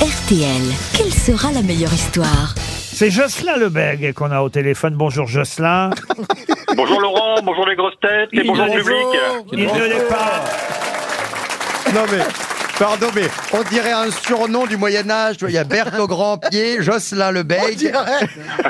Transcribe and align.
RTL, 0.00 0.62
quelle 0.96 1.12
sera 1.12 1.52
la 1.52 1.60
meilleure 1.60 1.92
histoire? 1.92 2.54
C'est 2.56 3.10
Jocelyn 3.10 3.56
Lebeg 3.56 4.14
qu'on 4.14 4.30
a 4.30 4.40
au 4.40 4.48
téléphone. 4.48 4.94
Bonjour 4.94 5.26
Jocelyn. 5.26 5.90
Bonjour 6.76 7.00
Laurent, 7.00 7.42
bonjour 7.42 7.66
les 7.66 7.76
grosses 7.76 7.98
têtes 8.00 8.30
et 8.32 8.38
Il 8.38 8.46
bonjour 8.46 8.64
le 8.64 8.72
public. 8.72 8.96
Il 9.52 9.66
ne 9.66 9.88
l'est 9.88 10.08
pas. 10.08 10.44
Non 11.92 12.06
mais, 12.10 12.22
pardon, 12.80 13.08
mais 13.14 13.28
on 13.52 13.62
dirait 13.68 13.92
un 13.92 14.10
surnom 14.10 14.66
du 14.66 14.76
Moyen-Âge. 14.78 15.36
Il 15.42 15.50
y 15.50 15.58
a 15.58 15.64
Berthe 15.64 15.98
au 15.98 16.06
grand 16.06 16.38
pied, 16.38 16.78
Jocelyn 16.82 17.30
le 17.30 17.40
On 17.40 17.44
Bègue. 17.44 17.76
dirait, 17.76 17.98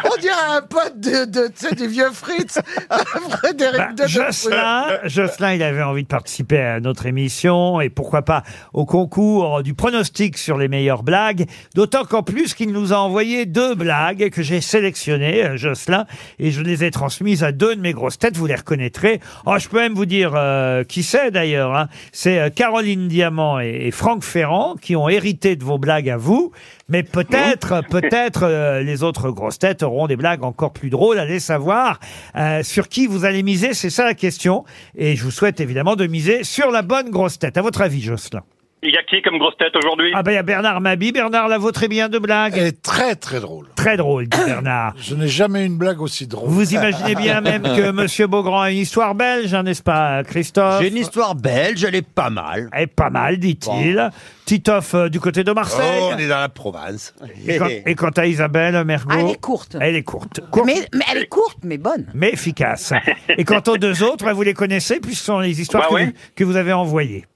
on 0.04 0.20
dirait 0.20 0.34
un 0.50 0.62
pote 0.62 0.98
de, 0.98 1.24
de, 1.26 1.46
tu 1.46 1.68
sais, 1.68 1.74
du 1.76 1.86
vieux 1.86 2.10
Fritz, 2.12 2.58
Frédéric 3.30 3.76
Bah, 3.78 3.92
de 3.92 4.08
Jocelyn, 4.08 4.84
Jocelyn, 5.04 5.52
il 5.54 5.62
avait 5.62 5.82
envie 5.82 6.02
de 6.02 6.08
participer 6.08 6.58
à 6.60 6.80
notre 6.80 7.06
émission 7.06 7.80
et 7.80 7.88
pourquoi 7.88 8.22
pas 8.22 8.42
au 8.72 8.84
concours 8.84 9.62
du 9.62 9.74
pronostic 9.74 10.36
sur 10.38 10.58
les 10.58 10.66
meilleures 10.68 11.04
blagues. 11.04 11.46
D'autant 11.76 12.04
qu'en 12.04 12.24
plus 12.24 12.54
qu'il 12.54 12.72
nous 12.72 12.92
a 12.92 12.96
envoyé 12.96 13.46
deux 13.46 13.76
blagues 13.76 14.30
que 14.30 14.42
j'ai 14.42 14.60
sélectionnées, 14.60 15.44
euh, 15.44 15.56
Jocelyn, 15.56 16.06
et 16.40 16.50
je 16.50 16.62
les 16.62 16.82
ai 16.84 16.90
transmises 16.90 17.44
à 17.44 17.52
deux 17.52 17.76
de 17.76 17.80
mes 17.80 17.92
grosses 17.92 18.18
têtes. 18.18 18.36
Vous 18.36 18.46
les 18.46 18.56
reconnaîtrez. 18.56 19.20
Oh, 19.46 19.54
je 19.58 19.68
peux 19.68 19.78
même 19.78 19.94
vous 19.94 20.06
dire 20.06 20.32
euh, 20.34 20.82
qui 20.82 21.04
c'est 21.04 21.30
d'ailleurs. 21.30 21.74
hein. 21.76 21.88
C'est 22.12 22.40
euh, 22.40 22.50
Caroline 22.50 23.06
Diamant 23.06 23.60
et, 23.60 23.86
et 23.86 23.90
Franck 24.00 24.24
Ferrand 24.24 24.76
qui 24.80 24.96
ont 24.96 25.10
hérité 25.10 25.56
de 25.56 25.62
vos 25.62 25.76
blagues 25.76 26.08
à 26.08 26.16
vous. 26.16 26.52
Mais 26.88 27.02
peut-être, 27.02 27.82
peut-être 27.90 28.44
euh, 28.44 28.82
les 28.82 29.02
autres 29.02 29.30
grosses 29.30 29.58
têtes 29.58 29.82
auront 29.82 30.06
des 30.06 30.16
blagues 30.16 30.42
encore 30.42 30.72
plus 30.72 30.88
drôles. 30.88 31.18
Allez 31.18 31.38
savoir 31.38 32.00
euh, 32.34 32.62
sur 32.62 32.88
qui 32.88 33.06
vous 33.06 33.26
allez 33.26 33.42
miser. 33.42 33.74
C'est 33.74 33.90
ça 33.90 34.06
la 34.06 34.14
question. 34.14 34.64
Et 34.96 35.16
je 35.16 35.22
vous 35.22 35.30
souhaite 35.30 35.60
évidemment 35.60 35.96
de 35.96 36.06
miser 36.06 36.44
sur 36.44 36.70
la 36.70 36.80
bonne 36.80 37.10
grosse 37.10 37.38
tête. 37.38 37.58
À 37.58 37.62
votre 37.62 37.82
avis, 37.82 38.00
Jocelyn? 38.00 38.40
Il 38.82 38.92
y 38.92 38.96
a 38.96 39.02
qui 39.02 39.20
comme 39.20 39.36
grosse 39.38 39.58
tête 39.58 39.76
aujourd'hui? 39.76 40.10
Ah 40.14 40.22
ben 40.22 40.32
il 40.32 40.36
y 40.36 40.38
a 40.38 40.42
Bernard 40.42 40.80
Mabi. 40.80 41.12
Bernard, 41.12 41.48
la 41.48 41.58
vôtre 41.58 41.82
est 41.82 41.88
bien 41.88 42.08
de 42.08 42.18
blagues? 42.18 42.54
Elle 42.56 42.68
est 42.68 42.80
très 42.82 43.14
très 43.14 43.38
drôle. 43.38 43.66
Très 43.76 43.98
drôle, 43.98 44.26
dit 44.26 44.38
Bernard. 44.46 44.94
Je 44.98 45.14
n'ai 45.14 45.28
jamais 45.28 45.64
eu 45.64 45.66
une 45.66 45.76
blague 45.76 46.00
aussi 46.00 46.26
drôle. 46.26 46.48
Vous 46.48 46.72
imaginez 46.72 47.14
bien 47.14 47.42
même 47.42 47.62
que 47.62 47.90
Monsieur 47.92 48.26
Beaugrand 48.26 48.62
a 48.62 48.70
une 48.70 48.78
histoire 48.78 49.14
belge, 49.14 49.52
hein, 49.52 49.64
n'est-ce 49.64 49.82
pas, 49.82 50.24
Christophe? 50.24 50.80
J'ai 50.80 50.88
une 50.88 50.96
histoire 50.96 51.34
belge, 51.34 51.84
elle 51.84 51.94
est 51.94 52.06
pas 52.08 52.30
mal. 52.30 52.70
Elle 52.72 52.84
est 52.84 52.86
pas 52.86 53.10
mal, 53.10 53.36
dit-il. 53.38 54.10
Titoff 54.46 54.94
euh, 54.94 55.08
du 55.10 55.20
côté 55.20 55.44
de 55.44 55.52
Marseille. 55.52 56.00
Oh, 56.00 56.12
on 56.14 56.18
est 56.18 56.26
dans 56.28 56.40
la 56.40 56.48
Provence. 56.48 57.14
et, 57.46 57.58
quant, 57.58 57.68
et 57.68 57.94
quant 57.94 58.08
à 58.16 58.26
Isabelle 58.26 58.82
Mergo, 58.84 59.10
Ah, 59.12 59.18
elle 59.20 59.28
est 59.28 59.40
courte. 59.40 59.76
Elle 59.78 59.94
est 59.94 60.02
courte. 60.02 60.40
Courte, 60.50 60.66
Mais, 60.66 60.86
mais 60.94 61.04
elle 61.12 61.18
est 61.22 61.28
courte, 61.28 61.58
mais 61.64 61.76
bonne. 61.76 62.06
mais 62.14 62.30
efficace. 62.30 62.94
Et 63.28 63.44
quant 63.44 63.62
aux 63.68 63.76
deux 63.76 64.02
autres, 64.02 64.30
vous 64.32 64.42
les 64.42 64.54
connaissez, 64.54 65.00
puisque 65.00 65.18
ce 65.20 65.24
sont 65.26 65.38
les 65.40 65.60
histoires 65.60 65.82
Bah 65.82 65.88
que, 65.90 65.94
ouais. 65.96 66.04
vous, 66.06 66.12
que 66.34 66.44
vous 66.44 66.56
avez 66.56 66.72
envoyées. 66.72 67.26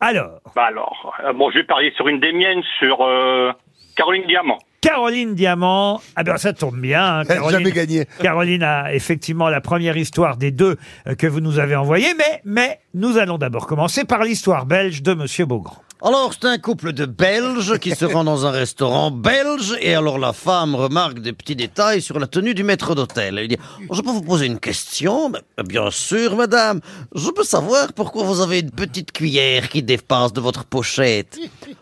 Alors, 0.00 0.40
Bah 0.54 0.64
alors, 0.66 1.14
euh, 1.24 1.32
bon, 1.32 1.50
je 1.50 1.58
vais 1.58 1.64
parier 1.64 1.92
sur 1.96 2.06
une 2.08 2.20
des 2.20 2.32
miennes, 2.32 2.62
sur 2.78 3.00
euh, 3.02 3.50
Caroline 3.96 4.24
Diamant. 4.26 4.58
Caroline 4.82 5.34
Diamant, 5.34 6.00
ah 6.14 6.22
ben 6.22 6.36
ça 6.36 6.52
tombe 6.52 6.76
bien. 6.78 7.02
hein, 7.02 7.22
Elle 7.24 7.32
a 7.32 7.34
Caroline, 7.36 7.58
jamais 7.58 7.72
gagné. 7.72 8.04
Caroline 8.22 8.62
a 8.62 8.92
effectivement 8.94 9.48
la 9.48 9.60
première 9.60 9.96
histoire 9.96 10.36
des 10.36 10.52
deux 10.52 10.76
euh, 11.08 11.14
que 11.14 11.26
vous 11.26 11.40
nous 11.40 11.58
avez 11.58 11.74
envoyées, 11.76 12.12
mais, 12.16 12.40
mais 12.44 12.78
nous 12.94 13.16
allons 13.18 13.38
d'abord 13.38 13.66
commencer 13.66 14.04
par 14.04 14.22
l'histoire 14.22 14.66
belge 14.66 15.02
de 15.02 15.14
Monsieur 15.14 15.46
Beaugrand. 15.46 15.82
Alors, 16.02 16.34
c'est 16.34 16.46
un 16.46 16.58
couple 16.58 16.92
de 16.92 17.06
Belges 17.06 17.78
qui 17.78 17.94
se 17.94 18.04
rend 18.04 18.22
dans 18.22 18.44
un 18.44 18.50
restaurant 18.50 19.10
belge 19.10 19.74
et 19.80 19.94
alors 19.94 20.18
la 20.18 20.34
femme 20.34 20.74
remarque 20.74 21.20
des 21.20 21.32
petits 21.32 21.56
détails 21.56 22.02
sur 22.02 22.18
la 22.18 22.26
tenue 22.26 22.52
du 22.52 22.64
maître 22.64 22.94
d'hôtel. 22.94 23.38
Elle 23.38 23.48
dit 23.48 23.56
Je 23.90 24.02
peux 24.02 24.10
vous 24.10 24.20
poser 24.20 24.44
une 24.44 24.58
question 24.58 25.30
Ben, 25.30 25.40
Bien 25.66 25.90
sûr, 25.90 26.36
madame. 26.36 26.82
Je 27.14 27.30
peux 27.30 27.44
savoir 27.44 27.94
pourquoi 27.94 28.24
vous 28.24 28.42
avez 28.42 28.60
une 28.60 28.72
petite 28.72 29.10
cuillère 29.10 29.70
qui 29.70 29.82
dépasse 29.82 30.34
de 30.34 30.40
votre 30.42 30.64
pochette. 30.66 31.38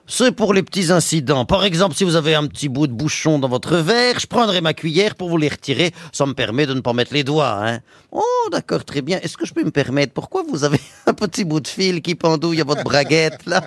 C'est 0.07 0.33
pour 0.33 0.53
les 0.53 0.63
petits 0.63 0.93
incidents. 0.93 1.47
Par 1.47 1.65
exemple, 1.65 1.95
si 1.95 2.05
vous 2.05 2.15
avez 2.15 2.35
un 2.35 2.47
petit 2.47 2.69
bout 2.69 2.87
de 2.87 2.93
bouchon 2.93 3.39
dans 3.39 3.49
votre 3.49 3.77
verre, 3.79 4.21
je 4.21 4.27
prendrai 4.27 4.61
ma 4.61 4.75
cuillère 4.75 5.15
pour 5.15 5.31
vous 5.31 5.39
les 5.39 5.49
retirer. 5.49 5.93
Ça 6.13 6.27
me 6.27 6.35
permet 6.35 6.67
de 6.67 6.75
ne 6.75 6.81
pas 6.81 6.93
mettre 6.93 7.15
les 7.15 7.25
doigts. 7.25 7.59
Hein. 7.67 7.79
Oh, 8.13 8.49
d'accord, 8.53 8.85
très 8.85 9.01
bien. 9.01 9.19
Est-ce 9.23 9.39
que 9.39 9.47
je 9.47 9.55
peux 9.55 9.65
me 9.65 9.71
permettre 9.71 10.13
Pourquoi 10.13 10.43
vous 10.47 10.65
avez 10.65 10.81
un 11.07 11.15
petit 11.15 11.45
bout 11.45 11.61
de 11.61 11.69
fil 11.69 12.03
qui 12.03 12.15
pendouille 12.15 12.61
à 12.61 12.65
votre 12.65 12.85
braguette 12.85 13.47
là? 13.47 13.63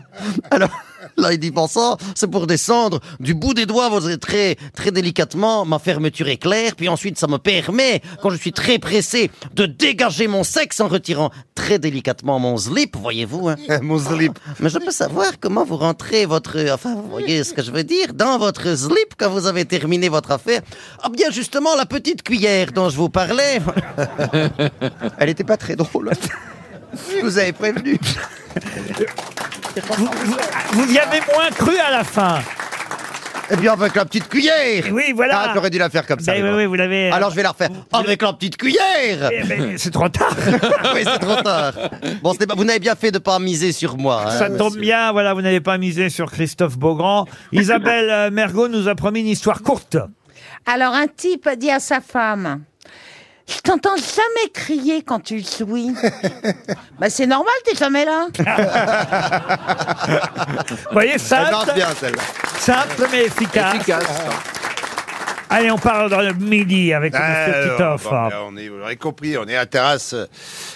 Alors 0.52 0.70
là, 1.22 1.34
il 1.34 1.40
dit 1.40 1.52
ça, 1.68 1.98
c'est 2.16 2.30
pour 2.30 2.46
descendre 2.48 3.00
du 3.20 3.34
bout 3.34 3.54
des 3.54 3.66
doigts. 3.66 3.90
Vous 3.90 4.10
êtes 4.10 4.22
très 4.22 4.56
très 4.74 4.92
délicatement. 4.92 5.66
Ma 5.66 5.80
fermeture 5.80 6.28
est 6.28 6.38
claire. 6.38 6.76
Puis 6.76 6.90
ensuite, 6.90 7.18
ça 7.18 7.28
me 7.28 7.38
permet, 7.38 8.02
quand 8.22 8.30
je 8.30 8.38
suis 8.38 8.54
très 8.54 8.78
pressé, 8.78 9.32
de 9.56 9.66
dégager 9.66 10.28
mon 10.28 10.44
sexe 10.44 10.80
en 10.80 10.88
retirant 10.88 11.32
très 11.56 11.80
délicatement 11.80 12.40
mon 12.40 12.56
slip. 12.58 12.96
Voyez-vous 12.96 13.50
hein. 13.50 13.56
Mon 13.82 14.00
slip. 14.00 14.38
Mais 14.60 14.70
je 14.70 14.78
peux 14.78 14.92
savoir 14.92 15.40
comment 15.40 15.66
vous 15.66 15.78
rentrez 15.78 16.26
votre... 16.26 16.58
Enfin, 16.72 16.96
vous 16.96 17.10
voyez 17.10 17.44
ce 17.44 17.54
que 17.54 17.64
je 17.64 17.72
veux 17.72 17.84
dire 17.84 18.14
Dans 18.14 18.38
votre 18.38 18.78
slip 18.78 19.16
quand 19.18 19.30
vous 19.30 19.48
avez 19.48 19.66
terminé 19.66 20.10
votre 20.10 20.32
affaire. 20.32 20.62
Ah 21.02 21.10
bien, 21.10 21.32
justement, 21.32 21.76
la 21.76 21.86
petite 21.86 22.22
cuillère 22.22 22.72
dont 22.72 22.90
je 22.90 22.98
vous 22.98 23.10
parlais. 23.10 23.60
Elle 25.20 25.30
était 25.30 25.44
pas 25.44 25.58
très 25.58 25.76
drôle. 25.76 26.12
Je 26.94 27.22
vous 27.22 27.38
avais 27.38 27.54
prévenu. 27.54 28.00
Vous, 29.98 30.06
vous- 30.06 30.38
vous 30.74 30.92
y 30.94 31.00
avez 31.00 31.20
moins 31.34 31.50
cru 31.52 31.78
à 31.78 31.92
la 31.92 32.04
fin. 32.04 32.40
Eh 33.50 33.56
bien, 33.56 33.72
avec 33.74 33.96
la 33.96 34.04
petite 34.04 34.28
cuillère 34.28 34.84
Oui, 34.92 35.14
voilà. 35.16 35.40
Ah, 35.46 35.52
j'aurais 35.54 35.70
dû 35.70 35.78
la 35.78 35.90
faire 35.90 36.06
comme 36.06 36.20
ça. 36.20 36.34
Ben 36.34 36.42
oui, 36.42 36.48
alors. 36.48 36.58
oui, 36.60 36.66
vous 36.66 36.76
l'avez. 36.76 37.12
Alors, 37.12 37.30
je 37.32 37.36
vais 37.38 37.44
la 37.44 37.52
refaire. 37.52 37.70
Avec 37.94 38.22
la 38.22 38.34
petite 38.34 38.58
cuillère 38.58 39.30
Eh 39.32 39.44
ben, 39.44 39.78
c'est 39.78 39.92
trop 39.92 40.10
tard. 40.10 40.36
Oui, 40.94 41.02
c'est 41.06 41.20
trop 41.20 41.42
tard. 41.42 41.74
Bon, 42.22 42.34
c'était 42.34 42.46
pas- 42.46 42.56
vous 42.56 42.66
n'avez 42.66 42.80
bien 42.80 42.96
fait 42.96 43.12
de 43.12 43.20
pas 43.20 43.40
miser 43.40 43.72
sur 43.72 43.98
moi. 43.98 44.24
hein, 44.28 44.32
Ça 44.38 44.50
tombe 44.50 44.68
monsieur. 44.72 44.82
bien, 44.82 45.12
voilà, 45.14 45.34
vous 45.34 45.42
n'avez 45.42 45.62
pas 45.62 45.78
misé 45.78 46.10
sur 46.10 46.30
Christophe 46.30 46.78
Beaugrand. 46.78 47.26
Isabelle 47.54 48.10
euh, 48.10 48.32
Mergot 48.32 48.68
nous 48.68 48.90
a 48.90 48.96
promis 48.96 49.22
une 49.22 49.28
histoire 49.28 49.62
courte. 49.62 49.96
Alors, 50.66 50.94
un 50.94 51.08
type 51.08 51.48
a 51.48 51.56
dit 51.56 51.72
à 51.72 51.80
sa 51.80 52.02
femme 52.02 52.64
Je 53.48 53.60
t'entends 53.60 53.96
jamais 53.96 54.50
crier 54.54 55.04
quand 55.04 55.22
tu 55.22 55.42
souris. 55.42 55.94
bah, 57.00 57.10
c'est 57.10 57.28
normal, 57.28 57.54
t'es 57.66 57.76
jamais 57.76 58.04
là. 58.06 58.28
Vous 60.70 60.76
voyez, 60.92 61.12
Elle 61.14 61.20
simple, 61.20 61.52
marche 61.52 61.74
bien 61.74 61.88
celle-là. 62.00 62.22
simple 62.60 63.08
mais 63.12 63.26
efficace. 63.26 63.78
Allez, 65.50 65.72
on 65.72 65.78
parle 65.78 66.10
dans 66.10 66.20
le 66.22 66.34
midi 66.34 66.92
avec 66.92 67.14
M. 67.16 67.22
Alors, 67.22 67.72
Titoff. 68.00 68.04
bon, 68.04 68.12
là, 68.12 68.44
on 68.46 68.58
est, 68.58 68.68
vous 68.68 68.78
l'aurez 68.78 68.98
compris, 68.98 69.38
on 69.38 69.48
est 69.48 69.56
à 69.56 69.60
la 69.60 69.66
terrasse 69.66 70.14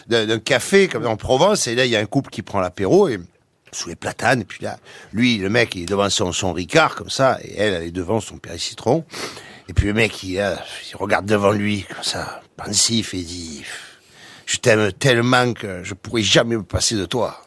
d'un 0.08 0.26
d'un 0.26 0.40
café 0.40 0.88
comme 0.88 1.06
en 1.06 1.18
Provence 1.18 1.68
et 1.68 1.76
là 1.76 1.84
il 1.86 1.92
y 1.92 1.96
a 1.98 2.00
un 2.00 2.06
couple 2.06 2.30
qui 2.30 2.42
prend 2.42 2.62
l'apéro 2.62 3.10
et 3.10 3.20
sous 3.74 3.90
les 3.90 3.96
platanes 3.98 4.42
et 4.42 4.46
puis 4.46 4.64
là 4.64 4.78
lui 5.14 5.38
le 5.38 5.50
mec 5.50 5.76
il 5.76 5.84
est 5.84 5.86
devant 5.86 6.10
son, 6.10 6.32
son 6.32 6.54
Ricard 6.54 6.96
comme 6.96 7.10
ça 7.10 7.38
et 7.44 7.54
elle 7.58 7.74
elle 7.74 7.84
est 7.84 7.92
devant 7.92 8.20
son 8.22 8.38
Péri 8.38 8.60
Citron 8.60 9.04
et 9.72 9.74
puis 9.74 9.88
le 9.88 9.94
mec 9.94 10.22
il, 10.24 10.38
euh, 10.38 10.54
il 10.92 10.98
regarde 10.98 11.26
devant 11.26 11.52
lui 11.52 11.86
comme 11.86 12.04
ça 12.04 12.42
pensif 12.58 13.14
et 13.14 13.22
dit 13.22 13.64
je 14.46 14.58
t'aime 14.58 14.92
tellement 14.92 15.54
que 15.54 15.82
je 15.82 15.94
pourrais 15.94 16.24
jamais 16.24 16.58
me 16.58 16.64
passer 16.64 16.96
de 16.96 17.06
toi. 17.06 17.42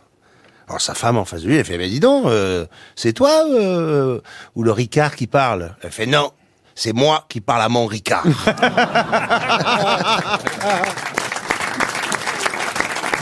Alors 0.66 0.80
sa 0.80 0.94
femme 0.94 1.18
en 1.18 1.26
face 1.26 1.42
de 1.42 1.48
lui, 1.48 1.56
elle 1.56 1.66
fait, 1.66 1.76
mais 1.76 1.90
dis 1.90 2.00
donc, 2.00 2.24
euh, 2.24 2.64
c'est 2.96 3.12
toi 3.12 3.44
euh, 3.50 4.22
ou 4.54 4.62
le 4.62 4.72
Ricard 4.72 5.14
qui 5.14 5.26
parle? 5.26 5.76
Elle 5.82 5.90
fait, 5.90 6.06
non, 6.06 6.32
c'est 6.74 6.94
moi 6.94 7.26
qui 7.28 7.42
parle 7.42 7.60
à 7.60 7.68
mon 7.68 7.84
Ricard. 7.84 8.24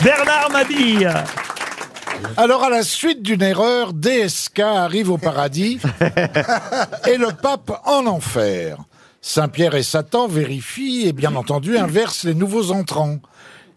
Bernard 0.01 0.49
Mabille. 0.49 1.13
Alors, 2.37 2.63
à 2.63 2.69
la 2.69 2.83
suite 2.83 3.21
d'une 3.21 3.41
erreur, 3.41 3.93
DSK 3.93 4.59
arrive 4.59 5.11
au 5.11 5.17
paradis 5.17 5.79
et 7.07 7.17
le 7.17 7.33
pape 7.41 7.81
en 7.85 8.05
enfer. 8.07 8.77
Saint-Pierre 9.25 9.73
et 9.75 9.83
Satan 9.83 10.27
vérifient 10.27 11.07
et 11.07 11.13
bien 11.13 11.33
entendu 11.35 11.77
inversent 11.77 12.25
les 12.25 12.35
nouveaux 12.35 12.71
entrants. 12.71 13.19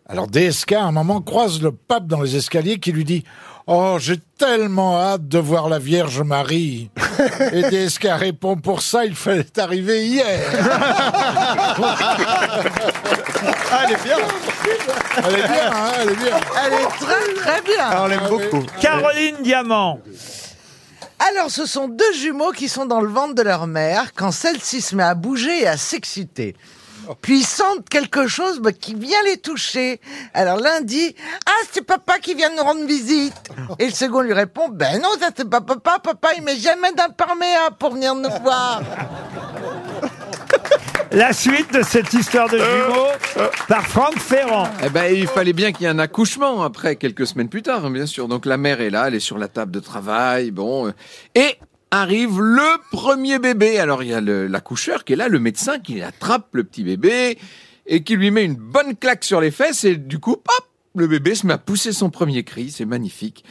Alors 0.09 0.27
DSK, 0.27 0.73
à 0.73 0.83
un 0.83 0.91
moment, 0.91 1.21
croise 1.21 1.63
le 1.63 1.71
pape 1.71 2.09
dans 2.09 2.21
les 2.21 2.35
escaliers 2.35 2.81
qui 2.81 2.91
lui 2.91 3.05
dit 3.05 3.23
«Oh, 3.69 3.97
j'ai 4.01 4.17
tellement 4.39 4.99
hâte 4.99 5.29
de 5.29 5.39
voir 5.39 5.69
la 5.69 5.79
Vierge 5.79 6.21
Marie!» 6.21 6.91
Et 7.53 7.63
DSK 7.63 8.09
répond 8.11 8.57
«Pour 8.59 8.83
ça, 8.83 9.05
il 9.05 9.15
fallait 9.15 9.47
arriver 9.57 10.05
hier 10.07 10.27
Ah, 13.71 13.85
elle 13.85 13.93
est 13.93 14.03
bien!» 14.03 14.17
Elle 15.19 15.35
est 15.35 15.49
bien, 15.49 15.71
hein, 15.73 15.93
elle 16.03 16.11
est 16.11 16.17
bien 16.17 16.41
Elle 16.65 16.73
est 16.73 16.87
très, 17.01 17.35
très 17.37 17.63
bien. 17.63 17.85
Ah, 17.85 18.03
On 18.03 18.07
l'aime 18.09 18.29
beaucoup. 18.29 18.65
Caroline 18.81 19.37
Diamant. 19.43 20.01
Alors, 21.31 21.51
ce 21.51 21.67
sont 21.67 21.89
deux 21.89 22.13
jumeaux 22.13 22.53
qui 22.53 22.69
sont 22.69 22.87
dans 22.87 23.01
le 23.01 23.09
ventre 23.09 23.35
de 23.35 23.43
leur 23.43 23.67
mère 23.67 24.13
quand 24.15 24.31
celle-ci 24.31 24.81
se 24.81 24.95
met 24.95 25.03
à 25.03 25.15
bouger 25.15 25.63
et 25.63 25.67
à 25.67 25.77
s'exciter. 25.77 26.55
Puis 27.21 27.39
ils 27.41 27.45
sentent 27.45 27.89
quelque 27.89 28.27
chose 28.27 28.61
bah, 28.61 28.73
qui 28.73 28.95
vient 28.95 29.23
les 29.25 29.37
toucher. 29.37 30.01
Alors 30.35 30.59
l'un 30.59 30.81
dit 30.81 31.15
Ah, 31.47 31.65
c'est 31.71 31.83
papa 31.83 32.19
qui 32.19 32.35
vient 32.35 32.51
nous 32.51 32.63
rendre 32.63 32.85
visite. 32.87 33.35
Et 33.79 33.87
le 33.87 33.93
second 33.93 34.21
lui 34.21 34.33
répond 34.33 34.69
Ben 34.69 35.01
non, 35.01 35.11
ça 35.21 35.31
c'est 35.37 35.49
pas 35.49 35.61
papa. 35.61 35.99
Papa, 36.03 36.31
il 36.37 36.43
met 36.43 36.57
jamais 36.57 36.93
d'imperméable 36.93 37.77
pour 37.79 37.93
venir 37.93 38.15
nous 38.15 38.31
voir. 38.43 38.83
La 41.13 41.33
suite 41.33 41.73
de 41.73 41.83
cette 41.83 42.13
histoire 42.13 42.49
de 42.49 42.59
jumeaux 42.59 43.47
par 43.69 43.87
Franck 43.87 44.19
Ferrand. 44.19 44.69
Eh 44.85 44.89
ben, 44.91 45.13
il 45.15 45.27
fallait 45.27 45.53
bien 45.53 45.73
qu'il 45.73 45.83
y 45.83 45.87
ait 45.87 45.91
un 45.93 45.99
accouchement 45.99 46.63
après, 46.63 46.97
quelques 46.97 47.27
semaines 47.27 47.49
plus 47.49 47.63
tard, 47.63 47.85
hein, 47.87 47.91
bien 47.91 48.07
sûr. 48.07 48.29
Donc 48.29 48.45
la 48.45 48.57
mère 48.57 48.81
est 48.81 48.91
là, 48.91 49.09
elle 49.09 49.15
est 49.15 49.21
sur 49.21 49.39
la 49.39 49.49
table 49.49 49.71
de 49.73 49.81
travail, 49.81 50.51
bon. 50.51 50.89
euh, 50.89 50.93
Et 51.35 51.57
arrive 51.91 52.41
le 52.41 52.67
premier 52.91 53.39
bébé. 53.39 53.79
Alors 53.79 54.03
il 54.03 54.11
y 54.11 54.15
a 54.15 54.21
le- 54.21 54.47
l'accoucheur 54.47 55.05
qui 55.05 55.15
est 55.15 55.17
là, 55.17 55.29
le 55.29 55.39
médecin 55.39 55.79
qui 55.79 56.03
attrape 56.03 56.49
le 56.53 56.65
petit 56.65 56.83
bébé 56.85 57.39
et 57.87 58.03
qui 58.03 58.17
lui 58.17 58.31
met 58.31 58.45
une 58.45 58.57
bonne 58.57 58.97
claque 58.97 59.25
sur 59.25 59.41
les 59.41 59.51
fesses 59.53 59.85
et 59.85 59.97
du 59.97 60.19
coup, 60.19 60.33
hop, 60.33 60.66
le 60.97 61.07
bébé 61.07 61.35
se 61.35 61.47
met 61.47 61.55
à 61.55 61.59
pousser 61.59 61.93
son 61.93 62.11
premier 62.11 62.43
cri. 62.45 62.71
C'est 62.71 62.85
magnifique. 62.85 63.45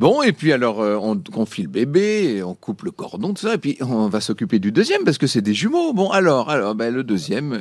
Bon, 0.00 0.22
et 0.22 0.32
puis 0.32 0.52
alors 0.52 0.80
euh, 0.80 0.96
on 1.00 1.16
confie 1.16 1.62
le 1.62 1.68
bébé, 1.68 2.42
on 2.42 2.54
coupe 2.54 2.82
le 2.82 2.90
cordon, 2.90 3.32
tout 3.32 3.46
ça, 3.46 3.54
et 3.54 3.58
puis 3.58 3.76
on 3.80 4.08
va 4.08 4.20
s'occuper 4.20 4.58
du 4.58 4.72
deuxième 4.72 5.04
parce 5.04 5.18
que 5.18 5.26
c'est 5.26 5.40
des 5.42 5.54
jumeaux. 5.54 5.92
Bon, 5.92 6.10
alors, 6.10 6.50
alors, 6.50 6.74
ben, 6.74 6.92
le 6.92 7.04
deuxième, 7.04 7.60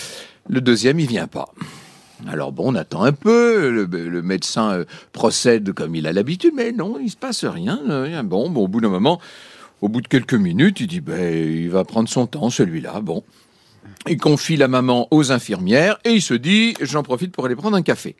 le 0.48 0.60
deuxième, 0.60 0.98
il 1.00 1.06
vient 1.06 1.26
pas. 1.26 1.52
Alors 2.26 2.52
bon, 2.52 2.72
on 2.72 2.74
attend 2.74 3.02
un 3.02 3.12
peu, 3.12 3.70
le, 3.70 4.22
médecin 4.22 4.70
euh, 4.72 4.84
procède 5.12 5.72
comme 5.72 5.94
il 5.94 6.06
a 6.06 6.12
l'habitude, 6.12 6.52
mais 6.54 6.72
non, 6.72 6.98
il 6.98 7.10
se 7.10 7.16
passe 7.16 7.44
rien. 7.44 7.80
euh, 7.88 8.22
Bon, 8.22 8.48
bon, 8.48 8.64
au 8.64 8.68
bout 8.68 8.80
d'un 8.80 8.88
moment, 8.88 9.20
au 9.82 9.88
bout 9.88 10.00
de 10.00 10.08
quelques 10.08 10.34
minutes, 10.34 10.80
il 10.80 10.86
dit, 10.86 11.00
ben, 11.00 11.34
il 11.34 11.68
va 11.68 11.84
prendre 11.84 12.08
son 12.08 12.26
temps, 12.26 12.48
celui-là. 12.48 13.00
Bon, 13.00 13.24
il 14.08 14.16
confie 14.16 14.56
la 14.56 14.68
maman 14.68 15.08
aux 15.10 15.32
infirmières 15.32 15.98
et 16.04 16.12
il 16.12 16.22
se 16.22 16.34
dit, 16.34 16.74
j'en 16.80 17.02
profite 17.02 17.32
pour 17.32 17.44
aller 17.46 17.56
prendre 17.56 17.76
un 17.76 17.82
café. 17.82 18.16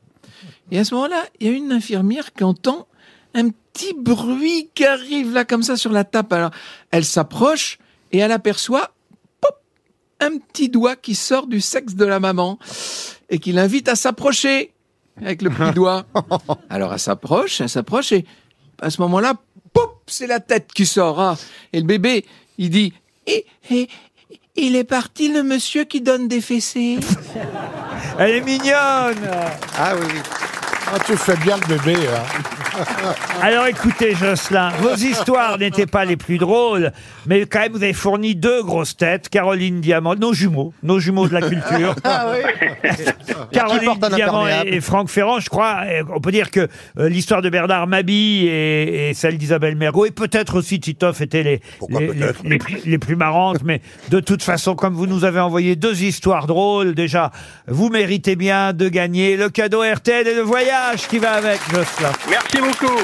Et 0.70 0.78
à 0.78 0.84
ce 0.84 0.94
moment-là, 0.94 1.24
il 1.40 1.46
y 1.46 1.50
a 1.50 1.52
une 1.52 1.72
infirmière 1.72 2.32
qui 2.32 2.44
entend 2.44 2.86
un 3.34 3.48
petit 3.50 3.94
bruit 3.96 4.68
qui 4.74 4.84
arrive 4.84 5.32
là 5.32 5.44
comme 5.44 5.62
ça 5.62 5.76
sur 5.76 5.90
la 5.92 6.04
table. 6.04 6.34
Alors, 6.34 6.50
elle 6.90 7.04
s'approche 7.04 7.78
et 8.12 8.18
elle 8.18 8.32
aperçoit 8.32 8.92
pop, 9.40 9.56
un 10.20 10.38
petit 10.38 10.68
doigt 10.68 10.96
qui 10.96 11.14
sort 11.14 11.46
du 11.46 11.60
sexe 11.60 11.94
de 11.94 12.04
la 12.04 12.20
maman 12.20 12.58
et 13.30 13.38
qui 13.38 13.52
l'invite 13.52 13.88
à 13.88 13.96
s'approcher 13.96 14.72
avec 15.20 15.42
le 15.42 15.50
petit 15.50 15.72
doigt. 15.74 16.06
Alors 16.70 16.92
elle 16.92 16.98
s'approche, 17.00 17.60
elle 17.60 17.68
s'approche 17.68 18.12
et 18.12 18.24
à 18.80 18.90
ce 18.90 19.00
moment-là, 19.02 19.34
pop, 19.72 20.02
c'est 20.06 20.26
la 20.26 20.40
tête 20.40 20.70
qui 20.72 20.86
sort. 20.86 21.20
ah. 21.20 21.36
Et 21.72 21.80
le 21.80 21.86
bébé, 21.86 22.24
il 22.58 22.70
dit, 22.70 22.92
et, 23.26 23.44
et- 23.70 23.88
il 24.56 24.76
est 24.76 24.84
parti 24.84 25.32
le 25.32 25.42
monsieur 25.42 25.84
qui 25.84 26.00
donne 26.00 26.28
des 26.28 26.40
fessées. 26.40 26.98
Elle 28.18 28.30
est 28.36 28.40
mignonne 28.40 29.28
Ah 29.78 29.94
oui, 29.96 30.06
oui. 30.12 30.20
Ah, 30.94 30.98
tu 31.04 31.16
fais 31.16 31.36
bien 31.38 31.56
le 31.56 31.76
bébé. 31.76 31.96
hein. 32.06 33.12
Alors 33.42 33.66
écoutez, 33.66 34.14
Jocelyn, 34.14 34.70
vos 34.80 34.94
histoires 34.94 35.58
n'étaient 35.58 35.86
pas 35.86 36.04
les 36.04 36.16
plus 36.16 36.38
drôles, 36.38 36.92
mais 37.26 37.46
quand 37.46 37.60
même, 37.60 37.72
vous 37.72 37.82
avez 37.82 37.92
fourni 37.92 38.34
deux 38.36 38.62
grosses 38.62 38.96
têtes, 38.96 39.28
Caroline 39.28 39.80
Diamant, 39.80 40.14
nos 40.14 40.32
jumeaux, 40.32 40.72
nos 40.82 40.98
jumeaux 41.00 41.28
de 41.28 41.34
la 41.34 41.40
culture. 41.48 41.94
Ah 42.04 42.26
oui. 42.32 42.94
Caroline 43.52 43.84
porte 43.86 44.04
un 44.04 44.10
Diamant 44.10 44.44
imperméable. 44.44 44.68
et, 44.70 44.76
et 44.76 44.80
Franck 44.80 45.08
Ferrand, 45.08 45.40
je 45.40 45.48
crois, 45.48 45.80
on 46.14 46.20
peut 46.20 46.30
dire 46.32 46.50
que 46.50 46.68
euh, 46.98 47.08
l'histoire 47.08 47.42
de 47.42 47.48
Bernard 47.48 47.86
Mabille 47.86 48.46
et, 48.46 49.10
et 49.10 49.14
celle 49.14 49.38
d'Isabelle 49.38 49.74
Mergot, 49.76 50.06
et 50.06 50.10
peut-être 50.10 50.56
aussi 50.56 50.78
Titoff 50.80 51.20
étaient 51.20 51.42
les, 51.42 51.60
les 52.44 52.58
plus, 52.58 52.78
les 52.84 52.98
plus 52.98 53.16
marrantes, 53.16 53.62
mais 53.64 53.80
de 54.10 54.20
toute 54.20 54.42
façon, 54.42 54.74
comme 54.74 54.94
vous 54.94 55.06
nous 55.06 55.24
avez 55.24 55.40
envoyé 55.40 55.76
deux 55.76 56.02
histoires 56.02 56.46
drôles, 56.46 56.94
déjà, 56.94 57.30
vous 57.66 57.88
méritez 57.88 58.36
bien 58.36 58.72
de 58.72 58.88
gagner 58.88 59.36
le 59.36 59.48
cadeau 59.48 59.82
RTL 59.82 60.26
et 60.28 60.34
le 60.34 60.42
voyage 60.42 60.83
qui 60.92 61.18
va 61.18 61.32
avec, 61.32 61.60
Jocelyn. 61.70 62.12
Merci 62.28 62.58
beaucoup. 62.58 63.00